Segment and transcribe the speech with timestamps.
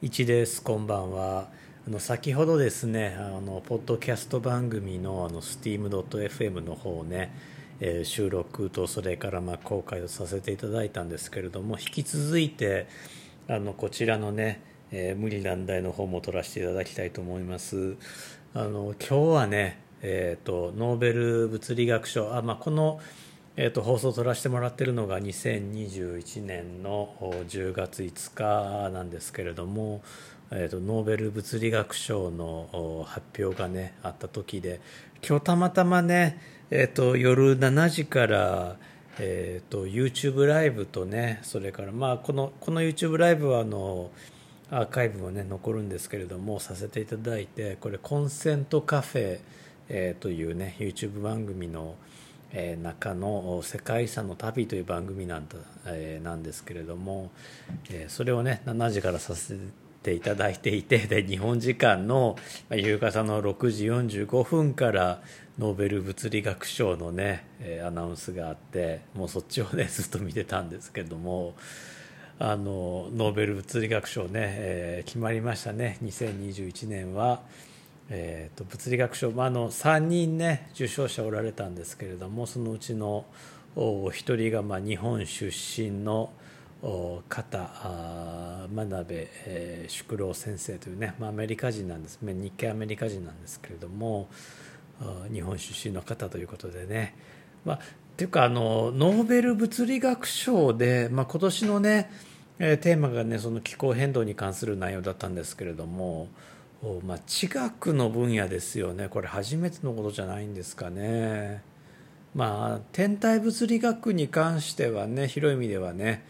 [0.00, 0.62] 一です。
[0.62, 1.48] こんばんは。
[1.84, 7.34] あの先ほどですねあのポッドキャスト番組のあの steam.fm の方をね、
[7.80, 12.86] えー、収録とそれからまあ公開をさせていただいたんですけれども引き続いて
[13.48, 17.96] あのこちらのね、えー、無理難題の方も取らせていただきたいと思います。
[18.54, 23.00] あの今日はねえーと、ノーベル物理学賞あ、まあ、この
[23.60, 27.12] えーと、放送を撮らせてもらってるのが2021年の
[27.48, 30.00] 10月5日なんですけれども、
[30.52, 34.80] えーと、ノーベル物理学賞の発表がねあった時で
[35.28, 36.40] 今日たまたまね、
[36.70, 38.76] えーと、夜7時から、
[39.18, 44.12] えー、と YouTube ライブとねそれからまあこのこの YouTube ライブはあの
[44.70, 49.40] アーカイブもね残るんですけれどもさせていただいてこれコンセントカフェ、
[49.88, 51.96] えー、というね YouTube 番組の
[52.52, 57.30] 「中の「世界遺産の旅」という番組なんだ、えー、なんですけれども、
[57.90, 59.56] えー、それをね7時からさせ
[60.02, 62.36] ていただいていて で日本時間の
[62.70, 65.20] 夕方の6時45分から
[65.58, 71.56] ノーベル物理学賞のね、えアナウンスがあってもうそっちをね ずっと見てたんですけども
[72.38, 77.42] あのノーベル物理学賞ね、え決まりましたね2021年は。
[78.10, 83.26] えーと、物理学賞、まあ、あの3人ね受賞者おられたんですけれどもそのうちの
[83.76, 85.46] お一人がまあ日本出
[85.82, 86.30] 身の
[87.28, 92.18] 方真鍋、えー、宿老先生というね、まあ、アメリカ人なんです。
[92.22, 94.28] 日系アメリカ人なんですけれども
[95.32, 97.14] 日本出身の方ということでね、
[97.64, 97.80] まあ、っ
[98.16, 102.10] ていうかあのノーベル物理学賞で、まあ、今年のね
[102.58, 106.28] テーマがねその気候変動に関する内容だったんですけれども
[107.04, 111.62] まあ、地学の分野ですよねこれ初めてのことじゃないんですかね。
[112.34, 116.24] まあ天体物理学に関してはね広い意味ではね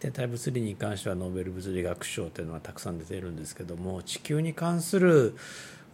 [0.00, 5.34] 天体物理に関してはノーベル物理学賞というのはたくさん出ているんですけども地球に関する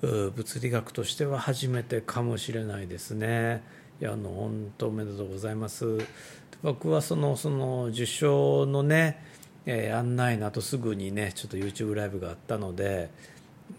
[0.00, 3.62] 物理学としては初めてかもしれないですね。
[4.00, 5.98] いやあの本当おめでとうございます。
[6.64, 9.22] 僕はそのその受賞のね、
[9.64, 13.10] えー、案内の後すぐにねちょっと YouTube ライブがあったので。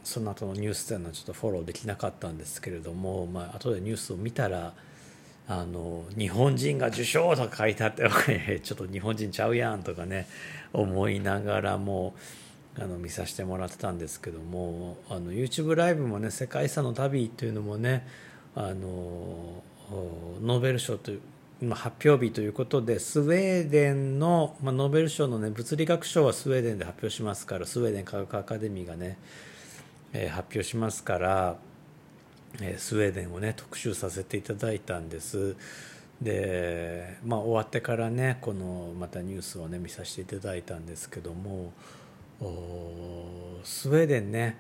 [0.04, 4.74] その後のニュースというのはちょっとフォローできなかったんですけれども、まあ後でニュースを見たら
[5.48, 8.04] あの日本人が受賞とか書いてあって
[8.64, 10.28] ちょっと日本人ちゃうやんとかね
[10.72, 12.16] 思いながらも
[12.78, 18.08] あの見させてもらってたんですけどもあの YouTube ライブもね「世界遺産の旅」というのもね
[18.56, 19.64] あの
[20.42, 21.20] ノーベル賞という
[21.72, 29.18] 発表日ということでスウェーデンの、まあ、ノーベル賞の、ね、物理学賞はスウェーデンで発表しますからスウェーデン科学アカデミーがね
[30.13, 31.57] え発表しますから、
[32.62, 35.56] えスウェーデンをね特集させていただいたんです。
[36.22, 41.74] で、まあ、終わってからねこのまたニュースをね見させていただいたんですけども
[43.63, 44.57] スウェーデンね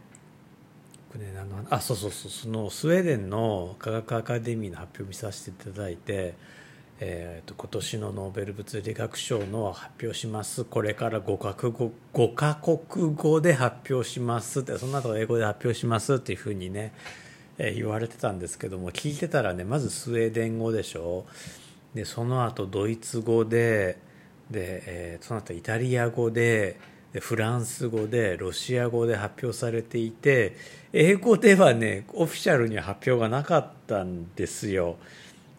[1.11, 6.33] これあのあそうそうそうそのスウェーデンの科学アカデミーの発表を見させていただいて
[7.05, 10.63] えーと、今年のノーベル物理学賞の発表します。
[10.63, 14.61] これから5カ国語カ国語で発表します。
[14.61, 16.93] ってその後英語で発表しますっていうふうにね、
[17.57, 21.25] えー、言われてたんですけども聞いてたらねまずスウェーデン語でしょ。
[21.93, 23.97] でその後ドイツ語で
[24.49, 26.79] で、えー、その後イタリア語で
[27.11, 30.55] でフランス語でロシア語で発表されていて
[30.93, 34.95] 英語ではねオフィシャルには発表がなかったんですよ。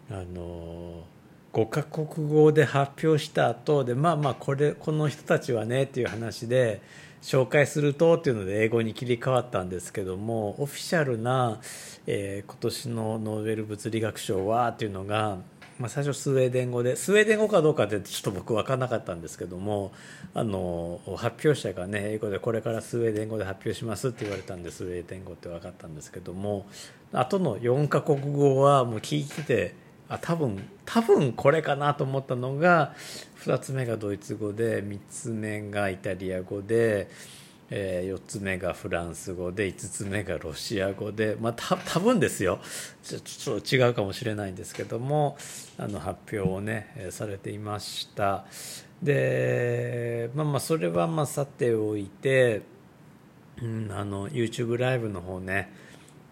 [0.09, 1.14] あのー
[1.55, 6.81] 5カ国語で発表した後でまあまあこれこの人たちはねっていう話で
[7.21, 11.61] 紹介するとっていうので英語に切り替わったんですけどもオフィシャルな、
[12.07, 15.37] えー、今年のノーベル物理学賞はっていうのが、
[15.79, 19.93] まあ、最初スウェーデン語でスウェーデン語かどうかってちょっと僕分からなかったんですけども
[20.33, 26.65] あの発表者がね英語でこれからスウェーデン語で発表しますって言われたんでスウェーデン語って分かったんですけども
[27.13, 32.93] 後の4カ国語はもう聞いててあ多分多分これかなと思ったのが
[33.43, 37.09] 2つ目がドイツ語で3つ目がイタリア語で、
[37.69, 42.59] えー、4つ目がフランス語で5つ目がロシア語でまあた多分ですよ。
[43.03, 45.37] ちょちょっと違うかもしれないんですけども
[45.77, 48.45] あの発表をねされていました。
[49.01, 52.61] でまあまあそれはまあさておいて、
[53.61, 55.84] うん、あの YouTube ライブの方ね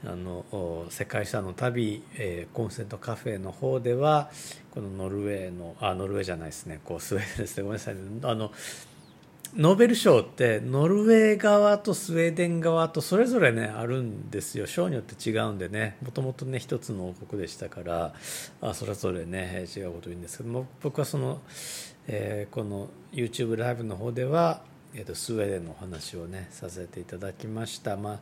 [0.06, 4.30] あの世界遺産の旅、えー、コンセントカフェの方では
[4.72, 6.80] このノルウェーのあノルウェーじゃないですね。
[6.84, 7.64] こうスウェーデンですね。
[7.64, 8.52] ごめんなさい、ね、あの
[9.56, 14.68] ノーベル賞ってノルウェー側とスウェーデン側とそれぞれねあるんですよ。
[14.68, 15.98] 賞によって違うんでね。
[16.02, 18.14] もともとね一つの王国でしたから
[18.62, 21.40] あそれぞれね違うこと言うんですけども僕はその、
[22.08, 24.64] えー、この YouTube ライブの方では
[24.96, 28.20] えーと、スウェーデンのお話をねさせていただきました、まあ、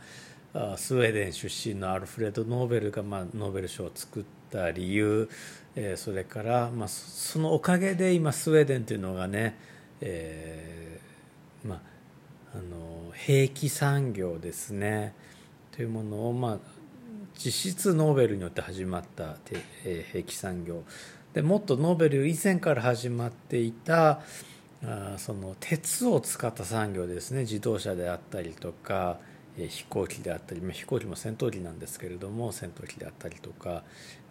[0.53, 5.29] スウェーデン出身のアルフレッド・ノーベルが、まあ、ノーベル賞を作った理由、
[5.75, 9.57] えー、それから、まあ、そのおかげで今スウェーデンというのがね、
[10.01, 11.79] えーまあ、
[12.55, 15.13] あの兵器産業ですね。
[15.71, 16.57] というものを、まあ、
[17.37, 19.37] 実質ノーベルによって始まった、
[19.85, 20.83] えー、兵器産業。
[21.33, 24.19] でもっとノーベル以前から始まっていた
[24.83, 27.41] あその鉄を使った産業ですね。
[27.41, 29.19] 自動車であったりとか、
[29.67, 33.83] 飛行機であったり、まあ、飛行機も戦闘機なんですけれども戦闘機であったりとか、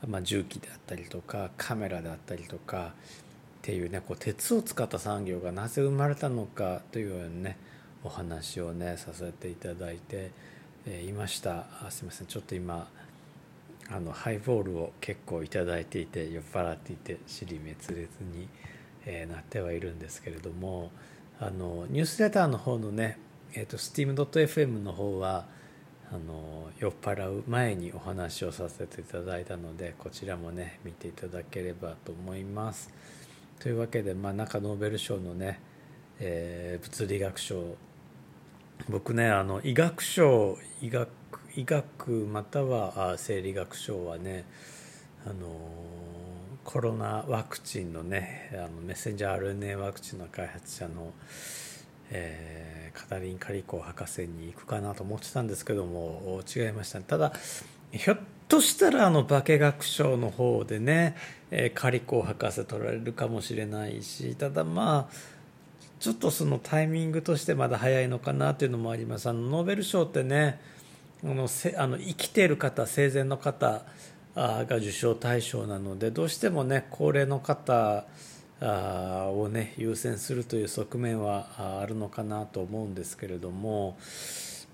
[0.06, 2.92] まあ、重機であったりとかカメラであったりとか
[3.60, 7.58] っていうねこう鉄を使った産業がなぜ生まれたのかというようなね
[8.04, 10.30] お話をねさせていただいて、
[10.86, 12.88] え、いましたあすいませんちょっと今
[13.90, 18.48] あのハイボールを結構頂いていて酔っ払っていて尻滅裂に。
[19.06, 20.90] えー、なってはいるんですけれども
[21.38, 23.18] あのニュースレターの方のね、
[23.54, 25.46] えーと、steam.fm の方は
[26.12, 32.90] あの酔っ払う前にお話をさせていただいたのでこちらもね見ていただければと思います。
[33.60, 35.60] というわけで、まあ、中ノーベル賞のね、
[36.18, 37.76] えー、物理学賞
[38.88, 41.08] 僕ねあの医学賞医学
[41.54, 44.44] 医学または生理学賞はね
[45.26, 45.48] あの
[46.64, 51.12] コロナワクチンのねあのメッセンジャー RNA ワクチンの開発者の、
[52.10, 57.32] えー、カタリン・カリコ博士に行くかなと思ってたんですけども違いました、ね、ただ
[57.92, 58.18] ひょっ
[58.48, 61.16] としたらあの化学賞の方でね、
[61.50, 65.40] えー、カリコ博士取られるかもしれないしただまあ
[66.00, 69.28] ちょっとそのタイミングとしてまだ早いのかなというのもあります。
[69.28, 70.58] あのノーベル賞ってね
[71.22, 73.82] あのせあの生きている方生前の方
[74.34, 78.06] が受賞対象なのでどうしてもね高齢の方
[78.60, 83.96] をね優先するという側面はあるのかなと思うんですけれども、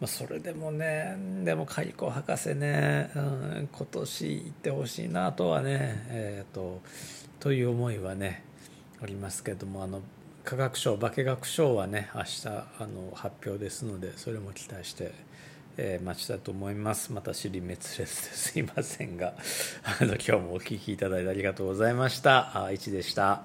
[0.01, 6.83] まあ、それでもねでもカリコ博士ね、うん、今年行ってほしいなとはね、えーと、
[7.39, 8.43] という思いはね
[9.03, 10.01] ありますけどもあの
[10.45, 15.13] 科学賞化学賞はね明日あの発表ですのでそれも期待して
[15.79, 17.13] えー、待ちたいと思います。
[17.13, 19.35] また尻滅裂で すいませんが
[19.85, 22.65] あの今日もお聴きいただいてありがとうございました。
[22.65, 23.43] あ1でした。